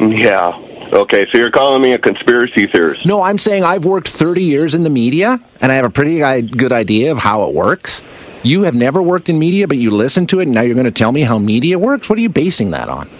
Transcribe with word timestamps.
Yeah. 0.00 0.50
Okay, 0.92 1.26
so 1.30 1.38
you're 1.38 1.50
calling 1.50 1.82
me 1.82 1.92
a 1.92 1.98
conspiracy 1.98 2.66
theorist. 2.66 3.04
No, 3.04 3.22
I'm 3.22 3.38
saying 3.38 3.64
I've 3.64 3.84
worked 3.84 4.08
30 4.08 4.42
years 4.42 4.74
in 4.74 4.84
the 4.84 4.90
media 4.90 5.38
and 5.60 5.70
I 5.70 5.74
have 5.74 5.84
a 5.84 5.90
pretty 5.90 6.18
good 6.42 6.72
idea 6.72 7.12
of 7.12 7.18
how 7.18 7.48
it 7.48 7.54
works. 7.54 8.02
You 8.42 8.62
have 8.62 8.74
never 8.74 9.02
worked 9.02 9.28
in 9.28 9.38
media, 9.38 9.66
but 9.66 9.78
you 9.78 9.90
listen 9.90 10.26
to 10.28 10.40
it, 10.40 10.44
and 10.44 10.54
now 10.54 10.60
you're 10.60 10.74
going 10.74 10.84
to 10.84 10.92
tell 10.92 11.10
me 11.12 11.22
how 11.22 11.38
media 11.38 11.78
works? 11.78 12.08
What 12.08 12.18
are 12.18 12.22
you 12.22 12.28
basing 12.28 12.70
that 12.70 12.88
on? 12.88 13.10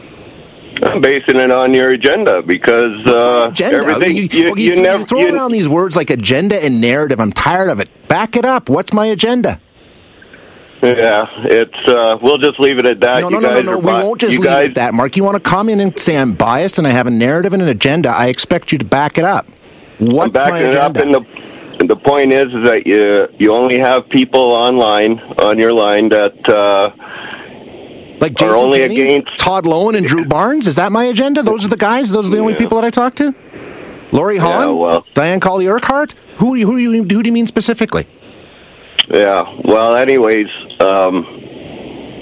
I'm 0.83 1.01
basing 1.01 1.37
it 1.37 1.51
on 1.51 1.75
your 1.75 1.91
agenda 1.91 2.41
because 2.41 3.05
uh, 3.05 3.49
Agenda. 3.51 3.79
everything 3.79 4.17
you, 4.17 4.23
you, 4.31 4.55
you, 4.57 4.75
you 4.75 4.83
never 4.83 5.05
throw 5.05 5.35
around 5.35 5.51
these 5.51 5.69
words 5.69 5.97
like 5.97 6.09
agenda 6.09 6.63
and 6.63 6.81
narrative. 6.81 7.19
I'm 7.19 7.33
tired 7.33 7.69
of 7.69 7.81
it. 7.81 7.91
Back 8.09 8.37
it 8.37 8.45
up. 8.45 8.69
What's 8.69 8.93
my 8.93 9.07
agenda? 9.07 9.61
Yeah, 10.83 11.25
it's 11.45 11.75
uh, 11.89 12.17
we'll 12.23 12.39
just 12.39 12.61
leave 12.61 12.79
it 12.79 12.87
at 12.87 13.01
that. 13.01 13.21
No, 13.21 13.29
you 13.31 13.41
no, 13.41 13.41
no, 13.41 13.49
guys 13.51 13.65
no, 13.65 13.73
no. 13.73 13.79
We 13.79 13.85
bi- 13.85 14.03
won't 14.05 14.21
just 14.21 14.33
leave 14.33 14.45
guys, 14.45 14.65
it 14.65 14.69
at 14.71 14.75
that, 14.77 14.95
Mark. 14.95 15.17
You 15.17 15.25
want 15.25 15.35
to 15.35 15.41
come 15.51 15.69
in 15.69 15.81
and 15.81 15.99
say 15.99 16.17
I'm 16.17 16.35
biased 16.35 16.79
and 16.79 16.87
I 16.87 16.91
have 16.91 17.07
a 17.09 17.11
narrative 17.11 17.53
and 17.53 17.61
an 17.63 17.69
agenda. 17.69 18.11
I 18.11 18.29
expect 18.29 18.71
you 18.71 18.79
to 18.79 18.85
back 18.85 19.19
it 19.19 19.25
up. 19.25 19.47
What's 19.99 20.27
I'm 20.27 20.31
backing 20.33 20.53
my 20.53 20.61
it 20.61 20.77
up, 20.77 20.95
agenda? 20.97 21.19
the 21.21 21.27
and 21.81 21.91
the 21.91 21.97
point 21.97 22.33
is, 22.33 22.47
is 22.47 22.65
that 22.65 22.83
you 22.87 23.27
you 23.39 23.53
only 23.53 23.79
have 23.79 24.09
people 24.09 24.41
online 24.41 25.19
on 25.39 25.59
your 25.59 25.73
line 25.73 26.09
that 26.11 26.49
uh, 26.49 26.91
like 28.21 28.41
are 28.43 28.55
only 28.55 28.83
against- 28.83 29.37
Todd 29.39 29.65
Loewen 29.65 29.97
and 29.97 30.07
Drew 30.07 30.25
Barnes. 30.25 30.67
Is 30.67 30.75
that 30.77 30.93
my 30.93 31.05
agenda? 31.05 31.43
Those 31.43 31.65
are 31.65 31.69
the 31.69 31.77
guys. 31.77 32.11
Those 32.11 32.29
are 32.29 32.31
the 32.33 32.39
only 32.39 32.53
Yeah. 32.53 32.59
people 32.59 32.77
that 32.81 32.85
I 32.85 32.91
talk 32.91 33.15
to. 33.17 33.35
Lori 34.13 34.39
Hahn, 34.39 34.69
Yeah, 34.69 34.73
well- 34.75 35.05
Diane 35.15 35.41
Colley 35.41 35.67
Urquhart. 35.67 36.15
Who 36.39 36.55
who 36.55 36.77
do 36.77 36.79
you 36.83 36.93
who 36.93 37.05
do 37.05 37.21
you 37.29 37.33
mean 37.33 37.47
specifically? 37.47 38.07
Yeah. 39.13 39.45
Well, 39.65 39.97
anyways, 39.97 40.47
um, 40.81 41.25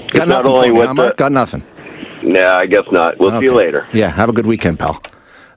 it's 0.07 0.19
Got 0.19 0.27
not 0.27 0.43
nothing 0.43 0.51
only 0.51 0.67
for 0.69 0.73
me, 0.73 0.79
with 0.79 0.95
the. 0.95 1.13
Got 1.17 1.31
nothing. 1.31 1.63
Nah, 2.23 2.57
I 2.57 2.65
guess 2.65 2.83
not. 2.91 3.19
We'll 3.19 3.39
see 3.39 3.45
you 3.45 3.53
later. 3.53 3.87
Yeah, 3.93 4.09
have 4.09 4.29
a 4.29 4.33
good 4.33 4.47
weekend, 4.47 4.79
pal. 4.79 5.01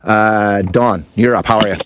Uh, 0.02 0.62
Don, 0.62 1.06
you're 1.14 1.36
up. 1.36 1.46
How 1.46 1.60
are 1.60 1.68
you? 1.68 1.76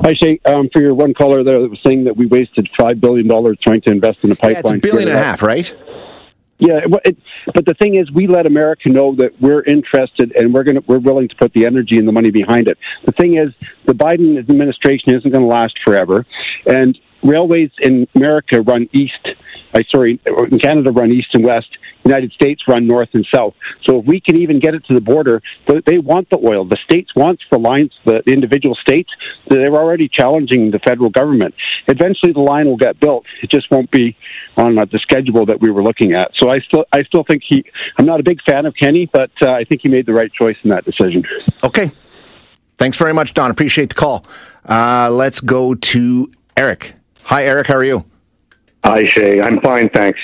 Hi, 0.00 0.12
Shay. 0.14 0.40
um, 0.44 0.68
for 0.72 0.82
your 0.82 0.94
one 0.94 1.14
caller 1.14 1.44
there 1.44 1.60
that 1.60 1.68
was 1.68 1.78
saying 1.86 2.04
that 2.04 2.16
we 2.16 2.26
wasted 2.26 2.68
five 2.78 3.00
billion 3.00 3.26
dollars 3.28 3.58
trying 3.62 3.80
to 3.82 3.90
invest 3.90 4.24
in 4.24 4.32
a 4.32 4.36
pipeline. 4.36 4.54
Yeah, 4.54 4.60
it's 4.60 4.72
a 4.72 4.78
billion 4.78 5.08
and 5.08 5.16
a 5.16 5.22
half, 5.22 5.42
right? 5.42 5.74
Yeah, 6.58 6.78
it, 6.78 7.00
it, 7.04 7.16
but 7.54 7.64
the 7.66 7.74
thing 7.74 7.96
is, 7.96 8.10
we 8.12 8.26
let 8.26 8.46
America 8.46 8.88
know 8.88 9.14
that 9.16 9.40
we're 9.40 9.62
interested 9.62 10.32
and 10.36 10.52
we're 10.52 10.64
going 10.64 10.76
to 10.76 10.84
we're 10.86 10.98
willing 10.98 11.28
to 11.28 11.36
put 11.36 11.52
the 11.52 11.66
energy 11.66 11.98
and 11.98 12.06
the 12.06 12.12
money 12.12 12.30
behind 12.30 12.68
it. 12.68 12.78
The 13.04 13.12
thing 13.12 13.38
is, 13.38 13.52
the 13.86 13.92
Biden 13.92 14.38
administration 14.38 15.14
isn't 15.14 15.30
going 15.30 15.42
to 15.42 15.52
last 15.52 15.78
forever, 15.84 16.26
and 16.66 16.98
railways 17.24 17.70
in 17.80 18.06
America 18.14 18.60
run 18.62 18.88
east. 18.92 19.28
I 19.74 19.82
sorry, 19.90 20.20
in 20.52 20.58
Canada 20.60 20.92
run 20.92 21.10
east 21.10 21.28
and 21.32 21.42
west. 21.42 21.66
United 22.04 22.32
States 22.32 22.62
run 22.68 22.86
north 22.86 23.08
and 23.14 23.26
south. 23.34 23.54
So 23.88 23.98
if 24.00 24.04
we 24.06 24.20
can 24.20 24.36
even 24.36 24.60
get 24.60 24.74
it 24.74 24.84
to 24.86 24.94
the 24.94 25.00
border, 25.00 25.42
they- 25.66 25.80
they 25.86 25.98
want 25.98 26.28
the 26.28 26.38
oil. 26.38 26.64
The 26.66 26.76
states 26.84 27.10
wants 27.16 27.42
the 27.50 27.58
lines, 27.58 27.92
the 28.04 28.18
individual 28.26 28.74
states. 28.76 29.10
They're 29.48 29.74
already 29.74 30.08
challenging 30.08 30.70
the 30.70 30.78
federal 30.80 31.08
government. 31.08 31.54
Eventually, 31.88 32.32
the 32.32 32.40
line 32.40 32.66
will 32.66 32.76
get 32.76 33.00
built. 33.00 33.24
It 33.42 33.50
just 33.50 33.70
won't 33.70 33.90
be 33.90 34.16
on 34.58 34.78
uh, 34.78 34.84
the 34.84 34.98
schedule 34.98 35.46
that 35.46 35.60
we 35.60 35.70
were 35.70 35.82
looking 35.82 36.12
at. 36.12 36.30
So 36.38 36.50
I 36.50 36.58
still, 36.60 36.84
I 36.92 37.02
still 37.04 37.24
think 37.24 37.42
he. 37.48 37.64
I'm 37.96 38.04
not 38.04 38.20
a 38.20 38.22
big 38.22 38.40
fan 38.42 38.66
of 38.66 38.74
Kenney, 38.80 39.08
but 39.12 39.30
uh, 39.40 39.50
I 39.52 39.64
think 39.64 39.80
he 39.82 39.88
made 39.88 40.04
the 40.06 40.12
right 40.12 40.32
choice 40.32 40.56
in 40.62 40.70
that 40.70 40.84
decision. 40.84 41.24
Okay. 41.64 41.90
Thanks 42.76 42.98
very 42.98 43.14
much, 43.14 43.32
Don. 43.34 43.50
Appreciate 43.50 43.88
the 43.88 43.94
call. 43.94 44.26
Uh, 44.68 45.08
let's 45.10 45.40
go 45.40 45.74
to 45.74 46.30
Eric. 46.56 46.94
Hi, 47.24 47.44
Eric. 47.44 47.68
How 47.68 47.76
are 47.76 47.84
you? 47.84 48.04
Hi, 48.84 49.02
Shay. 49.16 49.40
I'm 49.40 49.58
fine, 49.62 49.88
thanks. 49.88 50.20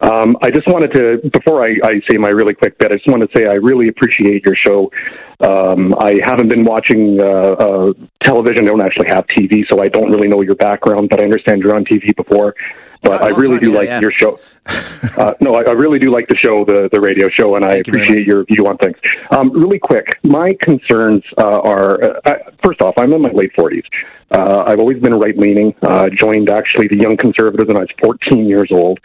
Um, 0.00 0.36
I 0.42 0.50
just 0.50 0.66
wanted 0.66 0.92
to, 0.94 1.30
before 1.30 1.62
I, 1.62 1.76
I 1.84 1.92
say 2.10 2.16
my 2.16 2.30
really 2.30 2.54
quick 2.54 2.76
bit, 2.78 2.90
I 2.90 2.96
just 2.96 3.06
want 3.06 3.22
to 3.22 3.28
say 3.36 3.46
I 3.46 3.54
really 3.54 3.86
appreciate 3.86 4.44
your 4.44 4.56
show. 4.56 4.90
Um, 5.38 5.94
I 6.00 6.18
haven't 6.24 6.48
been 6.48 6.64
watching 6.64 7.20
uh, 7.20 7.24
uh, 7.24 7.92
television. 8.24 8.64
I 8.64 8.70
don't 8.70 8.82
actually 8.82 9.08
have 9.10 9.28
TV, 9.28 9.62
so 9.70 9.80
I 9.80 9.86
don't 9.86 10.10
really 10.10 10.26
know 10.26 10.42
your 10.42 10.56
background, 10.56 11.08
but 11.08 11.20
I 11.20 11.22
understand 11.22 11.62
you're 11.62 11.76
on 11.76 11.84
TV 11.84 12.16
before. 12.16 12.56
But 13.02 13.22
Oh, 13.22 13.26
I 13.26 13.28
really 13.30 13.58
do 13.58 13.72
like 13.72 13.88
yeah. 13.88 14.00
your 14.00 14.12
show. 14.12 14.38
Uh, 14.66 15.34
no, 15.40 15.54
I, 15.54 15.62
I 15.62 15.72
really 15.72 15.98
do 15.98 16.10
like 16.10 16.28
the 16.28 16.36
show, 16.36 16.64
the, 16.64 16.88
the 16.92 17.00
radio 17.00 17.28
show, 17.28 17.56
and 17.56 17.64
I 17.64 17.74
Thank 17.74 17.86
you 17.86 17.92
appreciate 17.92 18.26
your 18.26 18.44
view 18.44 18.66
on 18.66 18.76
things. 18.78 18.96
Um, 19.30 19.50
really 19.52 19.78
quick, 19.78 20.06
my 20.22 20.56
concerns 20.60 21.22
uh, 21.38 21.60
are 21.60 22.02
uh, 22.26 22.34
first 22.64 22.82
off, 22.82 22.94
I'm 22.98 23.12
in 23.12 23.22
my 23.22 23.30
late 23.30 23.52
40s. 23.56 23.84
Uh, 24.30 24.64
I've 24.66 24.78
always 24.78 25.00
been 25.00 25.14
right 25.14 25.36
leaning. 25.36 25.74
Uh, 25.82 26.08
joined 26.08 26.50
actually 26.50 26.88
the 26.88 26.96
Young 26.96 27.16
Conservatives 27.16 27.66
when 27.68 27.76
I 27.76 27.80
was 27.80 27.88
14 28.00 28.44
years 28.46 28.68
old. 28.70 29.00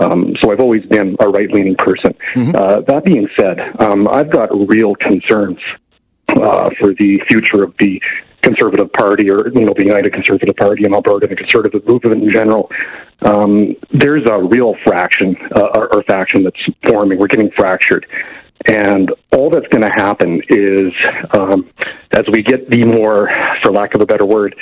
Um, 0.00 0.34
so 0.40 0.50
I've 0.50 0.60
always 0.60 0.84
been 0.86 1.16
a 1.20 1.28
right 1.28 1.50
leaning 1.52 1.76
person. 1.76 2.14
Uh, 2.54 2.80
that 2.82 3.04
being 3.04 3.28
said, 3.38 3.58
um, 3.80 4.08
I've 4.08 4.30
got 4.30 4.48
real 4.68 4.94
concerns 4.94 5.58
uh, 6.28 6.70
for 6.80 6.94
the 6.94 7.20
future 7.28 7.62
of 7.62 7.74
the 7.78 8.00
Conservative 8.42 8.92
Party 8.92 9.30
or 9.30 9.48
you 9.48 9.64
know 9.64 9.74
the 9.76 9.84
United 9.84 10.12
Conservative 10.12 10.56
Party 10.56 10.84
in 10.84 10.94
Alberta 10.94 11.26
the 11.26 11.36
Conservative 11.36 11.86
movement 11.86 12.24
in 12.24 12.30
general. 12.30 12.70
Um, 13.22 13.76
there's 13.92 14.28
a 14.28 14.42
real 14.42 14.74
fraction 14.84 15.36
uh, 15.54 15.68
or, 15.74 15.94
or 15.94 16.02
faction 16.04 16.42
that's 16.42 16.60
forming. 16.84 17.18
We're 17.18 17.28
getting 17.28 17.50
fractured. 17.56 18.06
And 18.68 19.12
all 19.32 19.50
that's 19.50 19.66
going 19.68 19.82
to 19.82 19.92
happen 19.92 20.40
is, 20.48 20.92
um, 21.36 21.68
as 22.12 22.22
we 22.32 22.42
get 22.42 22.70
the 22.70 22.84
more, 22.84 23.28
for 23.62 23.72
lack 23.72 23.94
of 23.94 24.00
a 24.00 24.06
better 24.06 24.24
word, 24.24 24.54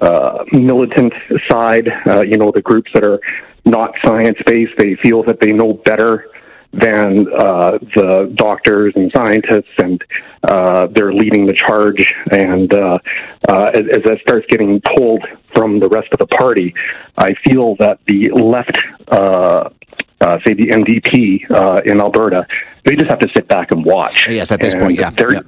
uh, 0.00 0.44
militant 0.52 1.12
side, 1.50 1.90
uh, 2.06 2.22
you 2.22 2.38
know, 2.38 2.50
the 2.50 2.62
groups 2.62 2.90
that 2.94 3.04
are 3.04 3.20
not 3.64 3.94
science 4.04 4.38
based, 4.46 4.72
they 4.78 4.96
feel 5.02 5.22
that 5.24 5.38
they 5.40 5.52
know 5.52 5.74
better 5.84 6.30
than 6.72 7.26
uh, 7.36 7.78
the 7.94 8.32
doctors 8.34 8.92
and 8.96 9.12
scientists, 9.14 9.70
and 9.78 10.02
uh, 10.42 10.86
they're 10.90 11.12
leading 11.12 11.46
the 11.46 11.52
charge. 11.52 12.12
And 12.30 12.72
uh, 12.72 12.98
uh, 13.48 13.70
as, 13.74 13.82
as 13.92 14.02
that 14.04 14.18
starts 14.22 14.46
getting 14.48 14.80
pulled 14.96 15.22
from 15.54 15.80
the 15.80 15.88
rest 15.88 16.08
of 16.12 16.18
the 16.18 16.26
party, 16.26 16.74
I 17.18 17.34
feel 17.44 17.76
that 17.76 17.98
the 18.06 18.30
left, 18.30 18.78
uh, 19.08 19.68
uh, 20.20 20.38
say 20.46 20.54
the 20.54 20.68
NDP 20.68 21.50
uh, 21.50 21.82
in 21.84 22.00
Alberta, 22.00 22.46
they 22.84 22.96
just 22.96 23.10
have 23.10 23.18
to 23.20 23.28
sit 23.36 23.48
back 23.48 23.70
and 23.70 23.84
watch. 23.84 24.28
Yes, 24.28 24.50
at 24.50 24.60
this 24.60 24.74
And 24.74 24.82
point, 24.82 24.98
yeah, 24.98 25.10
they're 25.10 25.34
yeah. 25.34 25.40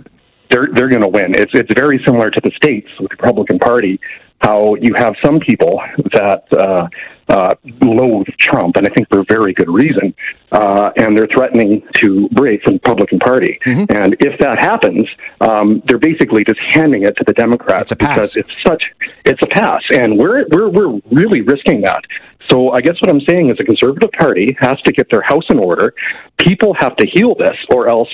they're 0.50 0.68
they're 0.74 0.88
going 0.88 1.02
to 1.02 1.08
win. 1.08 1.32
It's 1.36 1.52
it's 1.54 1.72
very 1.74 2.00
similar 2.04 2.30
to 2.30 2.40
the 2.40 2.50
states 2.56 2.88
with 3.00 3.10
the 3.10 3.16
Republican 3.16 3.58
Party. 3.58 3.98
How 4.44 4.74
you 4.74 4.92
have 4.96 5.14
some 5.24 5.40
people 5.40 5.74
that 6.12 6.44
uh, 6.52 6.86
uh, 7.28 7.54
loathe 7.80 8.26
Trump, 8.38 8.76
and 8.76 8.86
I 8.86 8.90
think 8.94 9.08
for 9.08 9.24
very 9.28 9.52
good 9.54 9.70
reason, 9.70 10.14
uh, 10.52 10.90
and 10.98 11.16
they're 11.16 11.32
threatening 11.34 11.82
to 12.00 12.28
break 12.30 12.62
from 12.62 12.74
the 12.74 12.80
Republican 12.84 13.18
Party. 13.18 13.58
Mm-hmm. 13.64 13.96
And 13.96 14.16
if 14.20 14.38
that 14.40 14.58
happens, 14.58 15.08
um, 15.40 15.82
they're 15.86 15.98
basically 15.98 16.44
just 16.44 16.60
handing 16.70 17.04
it 17.04 17.16
to 17.16 17.24
the 17.26 17.32
Democrats 17.32 17.92
It's 17.92 17.98
because 17.98 18.36
it's 18.36 18.54
such 18.66 18.84
it's 19.24 19.40
a 19.42 19.46
pass, 19.46 19.82
and 19.92 20.18
we're 20.18 20.42
we're 20.50 20.68
we're 20.68 21.00
really 21.10 21.40
risking 21.40 21.80
that. 21.82 22.02
So 22.50 22.72
I 22.72 22.80
guess 22.82 23.00
what 23.00 23.10
I'm 23.10 23.22
saying 23.22 23.50
is 23.50 23.56
the 23.56 23.64
Conservative 23.64 24.12
Party 24.12 24.54
has 24.60 24.78
to 24.82 24.92
get 24.92 25.06
their 25.10 25.22
house 25.22 25.46
in 25.48 25.58
order. 25.58 25.94
People 26.38 26.74
have 26.78 26.94
to 26.96 27.06
heal 27.06 27.34
this, 27.34 27.56
or 27.70 27.88
else 27.88 28.10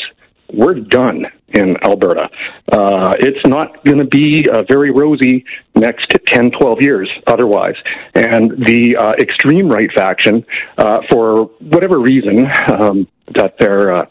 we're 0.52 0.74
done 0.74 1.26
in 1.48 1.76
Alberta. 1.82 2.28
Uh, 2.70 3.14
it's 3.18 3.44
not 3.46 3.84
going 3.84 3.98
to 3.98 4.04
be 4.04 4.48
uh, 4.48 4.62
very 4.68 4.90
rosy 4.90 5.44
next 5.74 6.06
10, 6.26 6.52
12 6.52 6.82
years 6.82 7.10
otherwise. 7.26 7.74
And 8.14 8.64
the 8.66 8.96
uh, 8.96 9.12
extreme 9.18 9.68
right 9.68 9.90
faction, 9.94 10.44
uh, 10.78 11.00
for 11.10 11.44
whatever 11.60 11.98
reason 11.98 12.46
um, 12.68 13.08
that 13.34 13.54
they're 13.58 13.92
uh, 13.92 14.06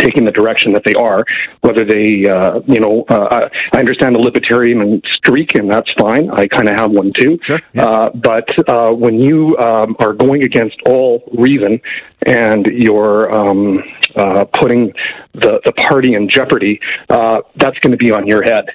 taking 0.00 0.24
the 0.24 0.32
direction 0.32 0.72
that 0.72 0.82
they 0.84 0.94
are. 0.94 1.24
Whether 1.60 1.84
they, 1.84 2.28
uh, 2.28 2.60
you 2.66 2.80
know, 2.80 3.04
uh, 3.08 3.48
I 3.72 3.78
understand 3.78 4.16
the 4.16 4.20
libertarian 4.20 5.02
streak, 5.14 5.54
and 5.54 5.70
that's 5.70 5.90
fine. 5.98 6.30
I 6.30 6.46
kind 6.46 6.68
of 6.68 6.76
have 6.76 6.90
one 6.90 7.12
too. 7.18 7.38
Sure. 7.42 7.60
Yeah. 7.72 7.84
Uh, 7.86 8.10
but 8.10 8.48
uh, 8.68 8.90
when 8.92 9.20
you 9.20 9.56
um, 9.58 9.96
are 9.98 10.12
going 10.12 10.42
against 10.42 10.76
all 10.86 11.22
reason 11.36 11.80
and 12.26 12.66
you're 12.66 13.32
um, 13.32 13.82
uh, 14.16 14.44
putting 14.46 14.92
the 15.34 15.60
the 15.64 15.72
party 15.72 16.14
in 16.14 16.28
jeopardy, 16.28 16.80
uh, 17.08 17.40
that's 17.56 17.78
going 17.80 17.92
to 17.92 17.98
be 17.98 18.10
on 18.10 18.26
your 18.26 18.42
head. 18.42 18.66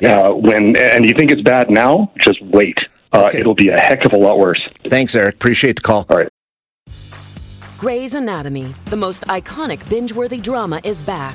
Yeah. 0.00 0.20
Uh, 0.20 0.34
when 0.34 0.76
and 0.76 1.04
you 1.04 1.14
think 1.16 1.30
it's 1.30 1.42
bad 1.42 1.70
now, 1.70 2.12
just 2.20 2.42
wait. 2.42 2.78
Uh, 3.12 3.26
Okay. 3.28 3.40
It'll 3.40 3.54
be 3.54 3.68
a 3.68 3.78
heck 3.78 4.04
of 4.04 4.12
a 4.12 4.18
lot 4.18 4.38
worse. 4.38 4.60
Thanks, 4.90 5.14
Eric. 5.14 5.36
Appreciate 5.36 5.76
the 5.76 5.82
call. 5.82 6.04
All 6.10 6.18
right. 6.18 6.28
Grey's 7.78 8.14
Anatomy, 8.14 8.74
the 8.86 8.96
most 8.96 9.22
iconic 9.24 9.88
binge 9.88 10.12
worthy 10.12 10.38
drama, 10.38 10.80
is 10.82 11.02
back, 11.02 11.34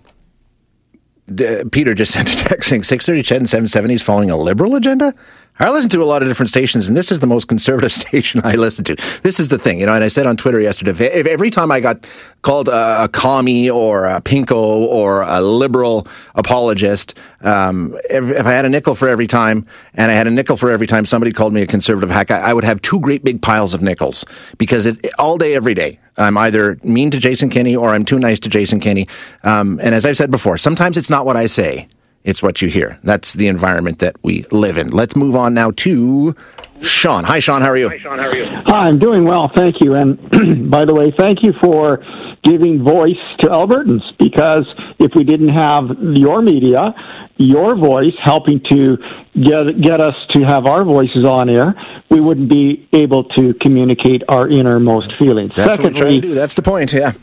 D- 1.35 1.63
Peter 1.71 1.93
just 1.93 2.11
sent 2.13 2.31
a 2.31 2.35
text 2.35 2.69
saying 2.69 2.83
630 2.83 3.23
Ched 3.27 3.37
and 3.37 3.49
770 3.49 3.93
is 3.93 4.01
following 4.03 4.29
a 4.29 4.37
liberal 4.37 4.75
agenda. 4.75 5.13
I 5.59 5.69
listen 5.69 5.91
to 5.91 6.01
a 6.01 6.05
lot 6.05 6.23
of 6.23 6.27
different 6.27 6.49
stations, 6.49 6.87
and 6.87 6.97
this 6.97 7.11
is 7.11 7.19
the 7.19 7.27
most 7.27 7.47
conservative 7.47 7.91
station 7.93 8.41
I 8.43 8.55
listen 8.55 8.83
to. 8.85 8.95
This 9.21 9.39
is 9.39 9.49
the 9.49 9.59
thing, 9.59 9.79
you 9.79 9.85
know. 9.85 9.93
And 9.93 10.03
I 10.03 10.07
said 10.07 10.25
on 10.25 10.35
Twitter 10.35 10.59
yesterday, 10.59 10.91
if, 10.91 11.27
every 11.27 11.51
time 11.51 11.71
I 11.71 11.79
got 11.79 12.07
called 12.41 12.67
a, 12.67 13.03
a 13.03 13.07
commie 13.07 13.69
or 13.69 14.07
a 14.07 14.21
pinko 14.21 14.55
or 14.55 15.21
a 15.21 15.39
liberal 15.39 16.07
apologist, 16.33 17.15
um, 17.41 17.95
if, 18.09 18.23
if 18.23 18.45
I 18.45 18.51
had 18.51 18.65
a 18.65 18.69
nickel 18.69 18.95
for 18.95 19.07
every 19.07 19.27
time, 19.27 19.67
and 19.93 20.11
I 20.11 20.15
had 20.15 20.25
a 20.25 20.31
nickel 20.31 20.57
for 20.57 20.71
every 20.71 20.87
time 20.87 21.05
somebody 21.05 21.31
called 21.31 21.53
me 21.53 21.61
a 21.61 21.67
conservative 21.67 22.09
hack, 22.09 22.31
I, 22.31 22.39
I 22.39 22.53
would 22.53 22.63
have 22.63 22.81
two 22.81 22.99
great 22.99 23.23
big 23.23 23.41
piles 23.41 23.73
of 23.73 23.81
nickels 23.83 24.25
because 24.57 24.87
it, 24.87 25.13
all 25.19 25.37
day, 25.37 25.53
every 25.53 25.75
day, 25.75 25.99
I'm 26.17 26.37
either 26.37 26.79
mean 26.83 27.11
to 27.11 27.19
Jason 27.19 27.49
Kenney 27.49 27.75
or 27.75 27.89
I'm 27.89 28.05
too 28.05 28.19
nice 28.19 28.39
to 28.39 28.49
Jason 28.49 28.79
Kenney. 28.79 29.07
Um, 29.43 29.79
and 29.83 29.93
as 29.93 30.05
I've 30.05 30.17
said 30.17 30.31
before, 30.31 30.57
sometimes 30.57 30.97
it's 30.97 31.09
not 31.09 31.25
what 31.25 31.37
I 31.37 31.45
say. 31.45 31.87
It's 32.23 32.43
what 32.43 32.61
you 32.61 32.69
hear. 32.69 32.99
That's 33.03 33.33
the 33.33 33.47
environment 33.47 33.99
that 33.99 34.15
we 34.23 34.43
live 34.51 34.77
in. 34.77 34.89
Let's 34.89 35.15
move 35.15 35.35
on 35.35 35.53
now 35.53 35.71
to 35.71 36.35
Sean. 36.81 37.23
Hi, 37.23 37.39
Sean. 37.39 37.61
How 37.61 37.69
are 37.69 37.77
you? 37.77 37.89
Hi, 37.89 37.97
Sean. 37.99 38.19
How 38.19 38.25
are 38.25 38.35
you? 38.35 38.45
Hi, 38.65 38.87
I'm 38.87 38.99
doing 38.99 39.23
well, 39.23 39.51
thank 39.55 39.75
you. 39.81 39.95
And 39.95 40.69
by 40.71 40.85
the 40.85 40.93
way, 40.93 41.13
thank 41.17 41.43
you 41.43 41.53
for 41.61 42.03
giving 42.43 42.83
voice 42.83 43.21
to 43.39 43.47
Albertans 43.47 44.01
because 44.17 44.65
if 44.99 45.11
we 45.15 45.23
didn't 45.23 45.49
have 45.49 45.85
your 45.99 46.41
media, 46.41 46.93
your 47.37 47.75
voice 47.75 48.13
helping 48.23 48.61
to 48.69 48.97
get 49.33 49.81
get 49.81 50.01
us 50.01 50.15
to 50.31 50.43
have 50.43 50.65
our 50.65 50.83
voices 50.83 51.25
on 51.25 51.49
air, 51.49 51.73
we 52.09 52.19
wouldn't 52.19 52.49
be 52.49 52.87
able 52.93 53.23
to 53.23 53.53
communicate 53.55 54.21
our 54.27 54.47
innermost 54.47 55.11
feelings. 55.17 55.53
That's 55.55 55.77
what 55.77 55.93
we're 55.93 55.99
trying 55.99 56.21
to 56.21 56.27
do. 56.27 56.33
That's 56.33 56.53
the 56.53 56.61
point. 56.61 56.91
Yeah. 56.91 57.13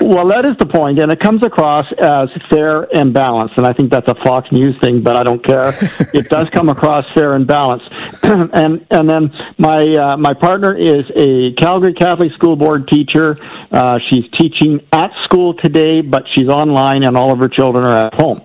well, 0.00 0.28
that 0.28 0.44
is 0.44 0.56
the 0.58 0.66
point, 0.66 0.98
and 0.98 1.10
it 1.10 1.20
comes 1.20 1.44
across 1.44 1.84
as 2.00 2.28
fair 2.48 2.86
and 2.96 3.12
balanced. 3.12 3.54
And 3.56 3.66
I 3.66 3.72
think 3.72 3.90
that's 3.90 4.08
a 4.08 4.14
Fox 4.24 4.50
News 4.52 4.76
thing, 4.80 5.02
but 5.02 5.16
I 5.16 5.24
don't 5.24 5.44
care. 5.44 5.74
it 6.14 6.28
does 6.28 6.48
come 6.50 6.68
across 6.68 7.04
fair 7.14 7.34
and 7.34 7.46
balanced. 7.46 7.86
and 8.22 8.86
and 8.90 9.05
then 9.08 9.30
my 9.58 9.82
uh, 9.82 10.16
my 10.16 10.34
partner 10.34 10.74
is 10.76 11.04
a 11.16 11.52
Calgary 11.60 11.94
Catholic 11.94 12.32
School 12.34 12.56
Board 12.56 12.88
teacher. 12.88 13.36
Uh, 13.70 13.98
she's 14.10 14.24
teaching 14.38 14.80
at 14.92 15.10
school 15.24 15.54
today, 15.54 16.00
but 16.00 16.22
she's 16.34 16.48
online, 16.48 17.04
and 17.04 17.16
all 17.16 17.32
of 17.32 17.38
her 17.38 17.48
children 17.48 17.84
are 17.84 18.06
at 18.06 18.14
home. 18.14 18.40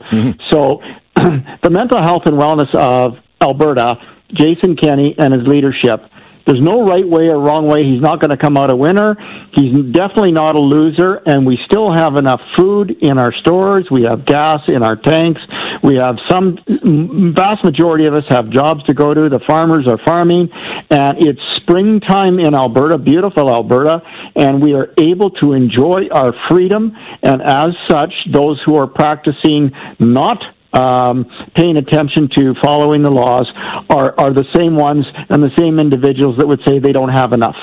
So 0.49 0.81
the 1.15 1.69
mental 1.69 2.01
health 2.01 2.23
and 2.25 2.35
wellness 2.37 2.73
of 2.75 3.17
Alberta, 3.41 3.95
Jason 4.33 4.75
Kenney 4.75 5.15
and 5.17 5.33
his 5.33 5.43
leadership. 5.47 6.01
There's 6.47 6.61
no 6.61 6.83
right 6.83 7.07
way 7.07 7.29
or 7.29 7.39
wrong 7.39 7.67
way. 7.67 7.83
He's 7.83 8.01
not 8.01 8.19
going 8.19 8.31
to 8.31 8.37
come 8.37 8.57
out 8.57 8.71
a 8.71 8.75
winner. 8.75 9.15
He's 9.53 9.73
definitely 9.93 10.31
not 10.31 10.55
a 10.55 10.59
loser, 10.59 11.21
and 11.25 11.45
we 11.45 11.59
still 11.65 11.93
have 11.93 12.15
enough 12.15 12.41
food 12.57 12.91
in 13.01 13.19
our 13.19 13.31
stores. 13.41 13.87
We 13.91 14.03
have 14.03 14.25
gas 14.25 14.59
in 14.67 14.83
our 14.83 14.95
tanks. 14.95 15.41
We 15.83 15.97
have 15.97 16.15
some 16.29 16.57
vast 17.35 17.63
majority 17.63 18.05
of 18.05 18.13
us 18.13 18.23
have 18.29 18.49
jobs 18.49 18.83
to 18.83 18.93
go 18.93 19.13
to. 19.13 19.29
The 19.29 19.39
farmers 19.47 19.87
are 19.87 19.97
farming, 20.05 20.49
and 20.89 21.17
it's 21.19 21.41
springtime 21.57 22.39
in 22.39 22.53
Alberta, 22.53 22.97
beautiful 22.97 23.49
Alberta, 23.49 24.01
and 24.35 24.61
we 24.61 24.73
are 24.73 24.93
able 24.97 25.31
to 25.41 25.53
enjoy 25.53 26.07
our 26.11 26.33
freedom. 26.49 26.95
And 27.23 27.41
as 27.41 27.69
such, 27.89 28.13
those 28.31 28.61
who 28.65 28.75
are 28.75 28.87
practicing 28.87 29.71
not 29.99 30.37
um, 30.73 31.25
paying 31.55 31.77
attention 31.77 32.29
to 32.37 32.55
following 32.63 33.03
the 33.03 33.11
laws 33.11 33.49
are, 33.89 34.17
are 34.17 34.31
the 34.31 34.45
same 34.55 34.75
ones 34.75 35.05
and 35.29 35.43
the 35.43 35.51
same 35.57 35.79
individuals 35.79 36.37
that 36.37 36.47
would 36.47 36.61
say 36.65 36.79
they 36.79 36.93
don't 36.93 37.09
have 37.09 37.33
enough. 37.33 37.57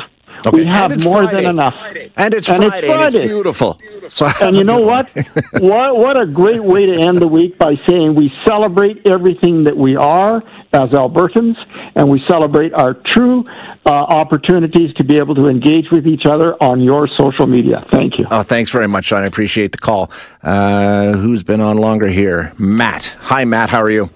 We 0.53 0.65
have 0.67 1.03
more 1.05 1.25
Friday. 1.25 1.43
than 1.43 1.47
enough. 1.47 1.75
And 2.17 2.35
it's 2.35 2.49
And 2.49 2.65
it's 2.65 2.71
Friday, 2.71 2.91
and 2.91 3.03
it's 3.03 3.15
beautiful. 3.15 3.81
So 4.09 4.31
And 4.41 4.57
you 4.57 4.65
know 4.65 4.81
what? 4.81 5.09
what? 5.59 5.97
What 5.97 6.21
a 6.21 6.27
great 6.27 6.63
way 6.63 6.87
to 6.87 7.01
end 7.01 7.19
the 7.19 7.29
week 7.29 7.59
by 7.59 7.75
saying 7.89 8.15
we 8.15 8.33
celebrate 8.47 9.07
everything 9.07 9.65
that 9.65 9.77
we 9.77 9.97
are 9.97 10.43
as 10.73 10.87
Albertans, 10.91 11.57
and 11.95 12.09
we 12.11 12.23
celebrate 12.29 12.73
our 12.75 12.95
true 12.95 13.45
uh, 13.87 13.91
opportunities 13.91 14.93
to 14.95 15.05
be 15.05 15.17
able 15.17 15.35
to 15.35 15.47
engage 15.47 15.87
with 15.91 16.07
each 16.07 16.27
other 16.27 16.55
on 16.63 16.81
your 16.81 17.09
social 17.19 17.47
media. 17.47 17.87
Thank 17.91 18.19
you. 18.19 18.27
Oh, 18.31 18.43
thanks 18.43 18.71
very 18.71 18.87
much, 18.87 19.07
Sean. 19.07 19.23
I 19.23 19.27
appreciate 19.27 19.73
the 19.73 19.79
call. 19.79 20.11
Uh, 20.43 21.13
who's 21.13 21.43
been 21.43 21.61
on 21.61 21.79
longer 21.79 22.09
here? 22.09 22.53
Matt. 22.59 23.17
Hi, 23.21 23.45
Matt. 23.45 23.71
How 23.71 23.81
are 23.81 23.91
you? 23.91 24.11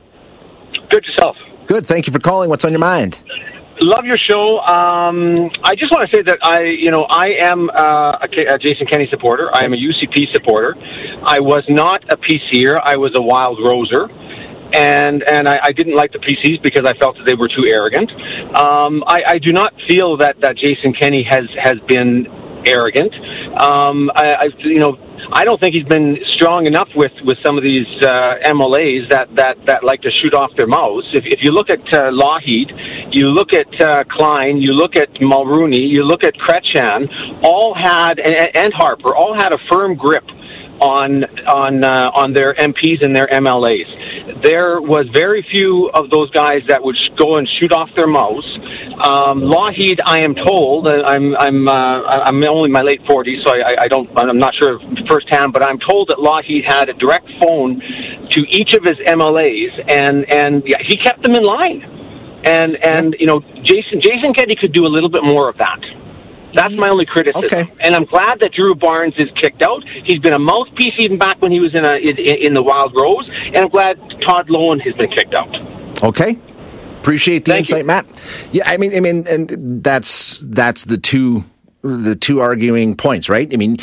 Good 0.90 1.04
yourself. 1.06 1.36
Good. 1.66 1.86
Thank 1.86 2.06
you 2.06 2.12
for 2.12 2.18
calling. 2.18 2.50
What's 2.50 2.64
on 2.64 2.72
your 2.72 2.80
mind? 2.80 3.18
Love 3.82 4.04
your 4.04 4.16
show. 4.30 4.60
Um, 4.60 5.50
I 5.64 5.74
just 5.74 5.90
want 5.90 6.08
to 6.08 6.14
say 6.14 6.22
that 6.22 6.38
I, 6.44 6.62
you 6.62 6.92
know, 6.92 7.02
I 7.02 7.34
am 7.40 7.68
uh, 7.68 8.12
a, 8.22 8.58
Jason 8.58 8.86
Kenney 8.86 9.08
supporter. 9.10 9.50
I 9.52 9.64
am 9.64 9.72
a 9.72 9.76
UCP 9.76 10.32
supporter. 10.32 10.76
I 11.24 11.40
was 11.40 11.64
not 11.68 12.04
a 12.08 12.16
PCer. 12.16 12.78
I 12.80 12.96
was 12.96 13.10
a 13.16 13.22
wild 13.22 13.58
roser. 13.58 14.06
And 14.72 15.24
and 15.24 15.48
I, 15.48 15.58
I 15.64 15.72
didn't 15.72 15.96
like 15.96 16.12
the 16.12 16.20
PCs 16.20 16.62
because 16.62 16.86
I 16.86 16.96
felt 16.96 17.16
that 17.16 17.24
they 17.26 17.34
were 17.34 17.48
too 17.48 17.66
arrogant. 17.66 18.08
Um, 18.56 19.02
I, 19.04 19.20
I 19.26 19.38
do 19.38 19.52
not 19.52 19.74
feel 19.90 20.16
that, 20.18 20.36
that 20.40 20.56
Jason 20.56 20.94
Kenney 20.94 21.26
has 21.28 21.44
has 21.60 21.76
been 21.88 22.26
arrogant. 22.64 23.12
Um, 23.60 24.10
I, 24.14 24.34
I 24.34 24.48
you 24.60 24.78
know 24.78 24.96
I 25.34 25.44
don't 25.44 25.60
think 25.60 25.74
he's 25.74 25.88
been 25.88 26.16
strong 26.36 26.66
enough 26.66 26.88
with, 26.94 27.12
with 27.24 27.38
some 27.44 27.56
of 27.56 27.62
these 27.62 27.86
uh, 28.02 28.36
MLAs 28.44 29.08
that, 29.10 29.28
that, 29.36 29.56
that 29.66 29.84
like 29.84 30.02
to 30.02 30.10
shoot 30.10 30.34
off 30.34 30.50
their 30.56 30.66
mouths. 30.66 31.06
If, 31.14 31.24
if 31.24 31.40
you 31.42 31.52
look 31.52 31.70
at 31.70 31.80
uh, 31.92 32.10
Lougheed, 32.10 32.68
you 33.12 33.26
look 33.26 33.52
at 33.52 33.68
uh, 33.80 34.04
Klein, 34.10 34.58
you 34.58 34.72
look 34.72 34.96
at 34.96 35.12
Mulroney, 35.14 35.88
you 35.88 36.02
look 36.04 36.24
at 36.24 36.34
Chrétien, 36.34 37.08
all 37.44 37.74
had 37.74 38.18
and, 38.18 38.56
and 38.56 38.72
Harper 38.74 39.14
all 39.14 39.34
had 39.34 39.52
a 39.52 39.58
firm 39.70 39.94
grip 39.94 40.24
on 40.80 41.24
on 41.46 41.84
uh, 41.84 42.10
on 42.14 42.32
their 42.32 42.54
MPs 42.54 43.04
and 43.04 43.14
their 43.14 43.28
MLAs. 43.28 44.42
There 44.42 44.80
was 44.80 45.06
very 45.14 45.46
few 45.52 45.90
of 45.94 46.10
those 46.10 46.30
guys 46.30 46.62
that 46.68 46.82
would 46.82 46.96
sh- 46.96 47.14
go 47.16 47.36
and 47.36 47.48
shoot 47.60 47.72
off 47.72 47.88
their 47.96 48.08
mouths. 48.08 48.46
Um, 49.04 49.42
Lougheed, 49.42 49.98
I 50.04 50.20
am 50.20 50.34
told, 50.34 50.88
I'm 50.88 51.36
I'm 51.36 51.68
uh, 51.68 52.02
I'm 52.26 52.42
only 52.48 52.66
in 52.66 52.72
my 52.72 52.82
late 52.82 53.00
forties, 53.06 53.42
so 53.44 53.52
I, 53.52 53.84
I 53.84 53.88
don't 53.88 54.10
I'm 54.16 54.38
not 54.38 54.54
sure 54.58 54.80
firsthand, 55.08 55.52
but 55.52 55.62
I'm 55.62 55.78
told 55.78 56.08
that 56.08 56.18
Lougheed 56.18 56.64
had 56.66 56.88
a 56.88 56.94
direct 56.94 57.28
phone 57.40 57.80
to 58.30 58.40
each 58.50 58.74
of 58.74 58.82
his 58.82 58.98
MLAs, 59.06 59.72
and 59.88 60.28
and 60.30 60.62
yeah, 60.66 60.78
he 60.86 60.96
kept 60.96 61.22
them 61.22 61.34
in 61.34 61.42
line. 61.42 62.01
And 62.44 62.76
and 62.84 63.16
you 63.18 63.26
know, 63.26 63.40
Jason 63.40 64.00
Jason 64.00 64.34
Kennedy 64.34 64.56
could 64.56 64.72
do 64.72 64.84
a 64.84 64.92
little 64.92 65.10
bit 65.10 65.22
more 65.22 65.48
of 65.48 65.58
that. 65.58 65.80
That's 66.52 66.74
my 66.74 66.88
only 66.88 67.06
criticism. 67.06 67.44
Okay. 67.44 67.72
And 67.80 67.94
I'm 67.94 68.04
glad 68.04 68.40
that 68.40 68.52
Drew 68.52 68.74
Barnes 68.74 69.14
is 69.16 69.28
kicked 69.40 69.62
out. 69.62 69.82
He's 70.04 70.18
been 70.18 70.34
a 70.34 70.38
mouthpiece 70.38 70.94
even 70.98 71.18
back 71.18 71.40
when 71.40 71.50
he 71.50 71.60
was 71.60 71.74
in 71.74 71.84
a 71.84 71.94
in, 71.94 72.18
in 72.18 72.54
the 72.54 72.62
Wild 72.62 72.94
Rose, 72.94 73.28
and 73.46 73.56
I'm 73.56 73.68
glad 73.68 73.96
Todd 74.26 74.48
Loewen 74.48 74.80
has 74.82 74.94
been 74.94 75.10
kicked 75.10 75.34
out. 75.34 76.02
Okay. 76.02 76.38
Appreciate 76.98 77.44
the 77.46 77.52
Thank 77.52 77.68
you. 77.68 77.76
insight, 77.78 77.86
Matt. 77.86 78.06
Yeah, 78.52 78.62
I 78.66 78.76
mean, 78.76 78.94
I 78.94 79.00
mean, 79.00 79.26
and 79.28 79.82
that's 79.82 80.38
that's 80.40 80.84
the 80.84 80.98
two 80.98 81.44
the 81.82 82.14
two 82.14 82.40
arguing 82.40 82.96
points, 82.96 83.28
right? 83.28 83.52
I 83.52 83.56
mean, 83.56 83.78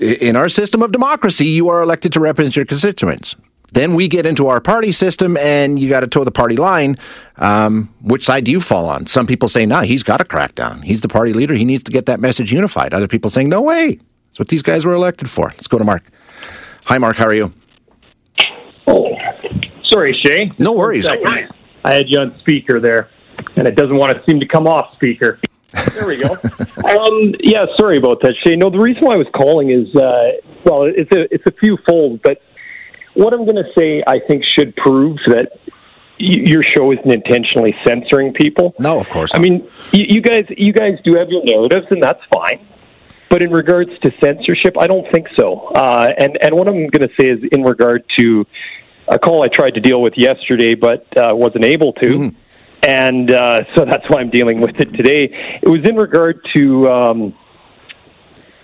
in 0.00 0.36
our 0.36 0.48
system 0.48 0.82
of 0.82 0.92
democracy, 0.92 1.46
you 1.46 1.68
are 1.68 1.82
elected 1.82 2.12
to 2.14 2.20
represent 2.20 2.56
your 2.56 2.64
constituents. 2.64 3.36
Then 3.72 3.94
we 3.94 4.08
get 4.08 4.24
into 4.26 4.48
our 4.48 4.60
party 4.60 4.92
system, 4.92 5.36
and 5.36 5.78
you 5.78 5.88
got 5.88 6.00
to 6.00 6.06
toe 6.06 6.24
the 6.24 6.30
party 6.30 6.56
line. 6.56 6.96
Um, 7.36 7.92
which 8.00 8.24
side 8.24 8.44
do 8.44 8.50
you 8.50 8.60
fall 8.60 8.86
on? 8.88 9.06
Some 9.06 9.26
people 9.26 9.48
say, 9.48 9.66
"No, 9.66 9.80
he's 9.80 10.02
got 10.02 10.18
to 10.18 10.24
crack 10.24 10.54
down. 10.54 10.82
He's 10.82 11.02
the 11.02 11.08
party 11.08 11.32
leader. 11.32 11.54
He 11.54 11.64
needs 11.64 11.82
to 11.84 11.92
get 11.92 12.06
that 12.06 12.20
message 12.20 12.52
unified." 12.52 12.94
Other 12.94 13.08
people 13.08 13.30
saying, 13.30 13.48
"No 13.48 13.60
way. 13.60 13.98
That's 14.26 14.38
what 14.38 14.48
these 14.48 14.62
guys 14.62 14.86
were 14.86 14.94
elected 14.94 15.28
for." 15.28 15.48
Let's 15.48 15.68
go 15.68 15.78
to 15.78 15.84
Mark. 15.84 16.04
Hi, 16.84 16.98
Mark. 16.98 17.16
How 17.16 17.26
are 17.26 17.34
you? 17.34 17.52
Oh, 18.86 19.10
Sorry, 19.90 20.18
Shay. 20.24 20.50
No 20.58 20.72
worries. 20.72 21.08
I 21.84 21.94
had 21.94 22.08
you 22.08 22.18
on 22.18 22.34
speaker 22.40 22.80
there, 22.80 23.08
and 23.56 23.66
it 23.66 23.76
doesn't 23.76 23.96
want 23.96 24.16
to 24.16 24.22
seem 24.24 24.40
to 24.40 24.46
come 24.46 24.66
off 24.66 24.94
speaker. 24.94 25.38
There 25.94 26.06
we 26.06 26.16
go. 26.16 26.32
um, 26.32 27.34
yeah, 27.40 27.66
sorry 27.78 27.98
about 27.98 28.20
that, 28.22 28.34
Shay. 28.44 28.56
No, 28.56 28.70
the 28.70 28.78
reason 28.78 29.04
why 29.04 29.14
I 29.14 29.16
was 29.16 29.26
calling 29.34 29.70
is, 29.70 29.94
uh, 29.94 30.32
well, 30.64 30.84
it's 30.84 31.10
a 31.12 31.32
it's 31.32 31.44
a 31.46 31.52
few 31.52 31.78
fold, 31.86 32.20
but 32.22 32.40
what 33.18 33.32
I'm 33.32 33.44
going 33.44 33.56
to 33.56 33.70
say, 33.76 34.02
I 34.06 34.20
think, 34.20 34.44
should 34.56 34.76
prove 34.76 35.18
that 35.26 35.58
your 36.18 36.62
show 36.62 36.92
isn't 36.92 37.10
intentionally 37.10 37.74
censoring 37.84 38.32
people. 38.32 38.74
No, 38.78 38.98
of 39.00 39.08
course. 39.08 39.32
Not. 39.32 39.40
I 39.40 39.42
mean, 39.42 39.68
you, 39.92 40.20
guys, 40.20 40.44
you 40.56 40.72
guys 40.72 40.98
do 41.04 41.14
have 41.16 41.28
your 41.28 41.44
narratives, 41.44 41.86
and 41.90 42.02
that's 42.02 42.20
fine. 42.32 42.66
But 43.30 43.42
in 43.42 43.50
regards 43.50 43.90
to 44.02 44.10
censorship, 44.22 44.78
I 44.78 44.86
don't 44.86 45.06
think 45.12 45.26
so. 45.36 45.68
Uh, 45.68 46.08
and 46.16 46.38
and 46.40 46.54
what 46.54 46.66
I'm 46.66 46.86
going 46.88 47.06
to 47.06 47.10
say 47.20 47.28
is 47.28 47.40
in 47.52 47.62
regard 47.62 48.04
to 48.18 48.46
a 49.06 49.18
call 49.18 49.44
I 49.44 49.48
tried 49.48 49.72
to 49.72 49.80
deal 49.80 50.00
with 50.00 50.14
yesterday, 50.16 50.74
but 50.74 51.04
uh, 51.16 51.34
wasn't 51.34 51.64
able 51.64 51.92
to. 51.94 52.06
Mm-hmm. 52.06 52.36
And 52.88 53.30
uh, 53.30 53.64
so 53.74 53.84
that's 53.84 54.08
why 54.08 54.20
I'm 54.20 54.30
dealing 54.30 54.60
with 54.60 54.80
it 54.80 54.92
today. 54.94 55.58
It 55.60 55.68
was 55.68 55.86
in 55.86 55.96
regard 55.96 56.40
to. 56.56 56.88
Um, 56.90 57.34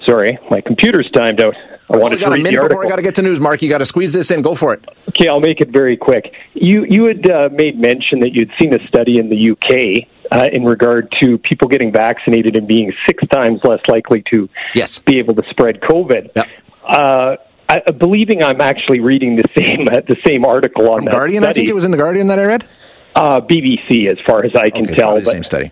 sorry, 0.06 0.38
my 0.50 0.60
computer's 0.60 1.10
timed 1.12 1.42
out. 1.42 1.54
I 1.90 1.96
want 1.98 2.14
to 2.14 2.20
got 2.20 2.28
a 2.28 2.30
read 2.36 2.42
minute 2.42 2.60
before. 2.62 2.84
I 2.84 2.88
got 2.88 2.96
to 2.96 3.02
get 3.02 3.14
to 3.16 3.22
news, 3.22 3.40
Mark. 3.40 3.60
You 3.62 3.68
got 3.68 3.78
to 3.78 3.84
squeeze 3.86 4.12
this 4.12 4.30
in. 4.30 4.42
Go 4.42 4.54
for 4.54 4.72
it. 4.74 4.84
Okay, 5.10 5.28
I'll 5.28 5.40
make 5.40 5.60
it 5.60 5.68
very 5.70 5.96
quick. 5.96 6.32
You 6.54 6.84
you 6.88 7.04
had 7.04 7.28
uh, 7.30 7.48
made 7.52 7.78
mention 7.78 8.20
that 8.20 8.32
you'd 8.32 8.50
seen 8.60 8.72
a 8.74 8.84
study 8.88 9.18
in 9.18 9.28
the 9.28 9.50
UK 9.52 10.08
uh, 10.32 10.48
in 10.52 10.64
regard 10.64 11.12
to 11.22 11.38
people 11.38 11.68
getting 11.68 11.92
vaccinated 11.92 12.56
and 12.56 12.66
being 12.66 12.92
six 13.06 13.22
times 13.28 13.60
less 13.64 13.80
likely 13.88 14.22
to 14.32 14.48
Yes. 14.74 14.98
be 14.98 15.18
able 15.18 15.34
to 15.34 15.42
spread 15.50 15.80
COVID. 15.82 16.30
Yep. 16.34 16.48
Uh, 16.86 17.36
I, 17.68 17.80
believing 17.92 18.42
I'm 18.42 18.60
actually 18.60 19.00
reading 19.00 19.36
the 19.36 19.44
same 19.56 19.86
uh, 19.88 20.00
the 20.06 20.16
same 20.26 20.44
article 20.44 20.88
on 20.90 20.98
From 20.98 21.04
that 21.06 21.10
Guardian, 21.12 21.42
study. 21.42 21.50
I 21.50 21.52
think 21.54 21.68
it 21.68 21.74
was 21.74 21.84
in 21.84 21.90
the 21.90 21.96
Guardian 21.98 22.26
that 22.28 22.38
I 22.38 22.44
read. 22.44 22.66
uh, 23.14 23.40
BBC, 23.40 24.10
as 24.10 24.18
far 24.26 24.44
as 24.44 24.54
I 24.56 24.70
can 24.70 24.84
Okay, 24.86 24.94
tell. 24.94 25.14
the 25.14 25.20
but- 25.22 25.30
same 25.30 25.42
study. 25.44 25.70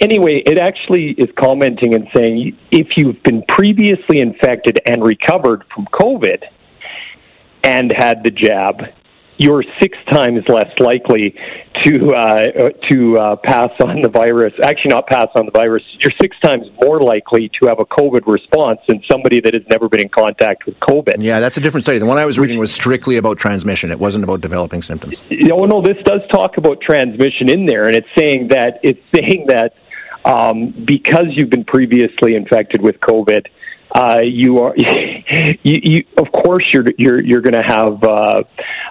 Anyway, 0.00 0.42
it 0.46 0.58
actually 0.58 1.14
is 1.18 1.28
commenting 1.38 1.94
and 1.94 2.08
saying 2.14 2.56
if 2.70 2.88
you've 2.96 3.22
been 3.22 3.42
previously 3.48 4.20
infected 4.20 4.80
and 4.86 5.02
recovered 5.02 5.64
from 5.74 5.86
COVID 5.92 6.42
and 7.62 7.92
had 7.96 8.22
the 8.24 8.30
jab, 8.30 8.82
you're 9.36 9.64
six 9.80 9.98
times 10.10 10.44
less 10.48 10.70
likely 10.78 11.34
to 11.84 12.14
uh, 12.14 12.70
to 12.88 13.18
uh, 13.18 13.36
pass 13.36 13.70
on 13.80 14.00
the 14.02 14.08
virus. 14.08 14.52
Actually, 14.62 14.90
not 14.90 15.06
pass 15.06 15.28
on 15.34 15.46
the 15.46 15.50
virus. 15.50 15.82
You're 15.98 16.12
six 16.20 16.36
times 16.40 16.66
more 16.80 17.00
likely 17.00 17.50
to 17.60 17.66
have 17.66 17.80
a 17.80 17.84
COVID 17.84 18.26
response 18.26 18.80
than 18.86 19.02
somebody 19.10 19.40
that 19.40 19.54
has 19.54 19.64
never 19.68 19.88
been 19.88 20.00
in 20.00 20.08
contact 20.08 20.66
with 20.66 20.78
COVID. 20.80 21.16
Yeah, 21.18 21.40
that's 21.40 21.56
a 21.56 21.60
different 21.60 21.84
study. 21.84 21.98
The 21.98 22.06
one 22.06 22.18
I 22.18 22.26
was 22.26 22.38
reading 22.38 22.58
was 22.58 22.72
strictly 22.72 23.16
about 23.16 23.38
transmission. 23.38 23.90
It 23.90 23.98
wasn't 23.98 24.24
about 24.24 24.40
developing 24.40 24.82
symptoms. 24.82 25.22
Oh 25.50 25.64
no, 25.64 25.82
this 25.82 25.96
does 26.04 26.20
talk 26.30 26.56
about 26.56 26.80
transmission 26.80 27.50
in 27.50 27.66
there, 27.66 27.86
and 27.88 27.96
it's 27.96 28.08
saying 28.16 28.48
that 28.48 28.78
it's 28.82 29.02
saying 29.12 29.46
that 29.48 29.74
um, 30.24 30.70
because 30.84 31.26
you've 31.30 31.50
been 31.50 31.64
previously 31.64 32.34
infected 32.34 32.80
with 32.80 32.98
COVID, 33.00 33.46
uh, 33.94 34.20
you 34.22 34.58
are 34.58 34.74
you, 34.76 35.54
you 35.62 36.04
of 36.16 36.30
course 36.32 36.64
you're 36.72 36.84
you're 36.98 37.22
you're 37.22 37.40
going 37.40 37.54
to 37.54 37.62
have 37.62 38.02
uh, 38.02 38.42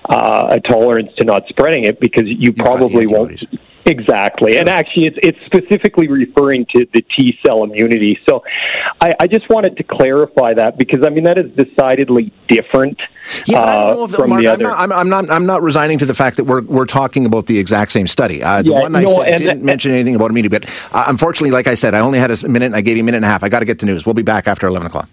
uh, 0.10 0.48
a 0.52 0.60
tolerance 0.62 1.12
to 1.18 1.26
not 1.26 1.44
spreading 1.50 1.86
it 1.86 2.00
because 2.00 2.24
you 2.26 2.52
the 2.52 2.64
probably 2.64 3.06
won't. 3.06 3.44
Exactly, 3.86 4.58
and 4.58 4.70
actually, 4.70 5.08
it's 5.08 5.18
it's 5.22 5.38
specifically 5.46 6.08
referring 6.08 6.66
to 6.74 6.86
the 6.94 7.02
T 7.18 7.38
cell 7.46 7.64
immunity. 7.66 8.18
So, 8.30 8.42
I, 9.02 9.12
I 9.20 9.28
just 9.28 9.50
wanted 9.50 9.76
to 9.76 9.84
clarify 9.84 10.54
that 10.54 10.78
because 10.78 11.06
I 11.06 11.10
mean 11.10 11.26
that 11.26 11.38
is 11.38 11.52
decidedly 11.52 12.32
different 12.48 12.98
Yeah, 13.46 13.60
uh, 13.60 13.88
don't 13.88 13.98
know 13.98 14.04
if, 14.06 14.12
from 14.12 14.30
Mark, 14.30 14.42
the 14.42 14.48
I'm, 14.48 14.54
other. 14.54 14.64
not, 14.64 14.80
I'm, 14.80 14.92
I'm 14.94 15.10
not. 15.10 15.30
I'm 15.30 15.46
not 15.46 15.62
resigning 15.64 15.98
to 16.00 16.06
the 16.06 16.14
fact 16.14 16.38
that 16.38 16.46
we're 16.46 16.62
we're 16.62 16.86
talking 16.86 17.26
about 17.26 17.48
the 17.48 17.60
exact 17.60 17.92
same 17.92 18.08
study. 18.08 18.42
Uh, 18.42 18.62
the 18.62 18.70
Yeah, 18.72 18.82
one 18.84 18.96
I 18.96 19.02
no, 19.04 19.16
said 19.16 19.32
and- 19.32 19.38
didn't 19.40 19.64
mention 19.64 19.92
anything 19.92 20.16
about 20.16 20.32
immunity, 20.32 20.58
but 20.58 20.70
uh, 20.94 21.04
unfortunately, 21.08 21.52
like 21.52 21.68
I 21.68 21.74
said, 21.74 21.94
I 21.94 22.00
only 22.00 22.20
had 22.20 22.32
a 22.32 22.48
minute. 22.48 22.74
I 22.74 22.80
gave 22.80 22.96
you 22.96 23.04
a 23.04 23.06
minute 23.06 23.18
and 23.18 23.26
a 23.26 23.30
half. 23.30 23.44
I 23.44 23.50
got 23.50 23.60
to 23.60 23.66
get 23.66 23.80
to 23.80 23.86
news. 23.86 24.06
We'll 24.06 24.14
be 24.16 24.22
back 24.24 24.48
after 24.48 24.66
eleven 24.66 24.88
o'clock. 24.88 25.10